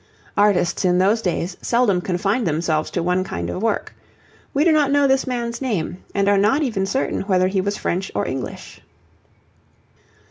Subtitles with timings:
[0.35, 3.93] Artists in those days seldom confined themselves to one kind of work.
[4.51, 7.77] We do not know this man's name, and are not even certain whether he was
[7.77, 8.81] French or English.